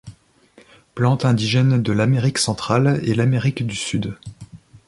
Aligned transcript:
Plante 0.95 1.25
indigène 1.25 1.79
de 1.83 1.91
l'Amérique 1.91 2.39
centrale 2.39 2.99
et 3.03 3.13
l'Amérique 3.13 3.67
du 3.67 3.75
Sud. 3.75 4.17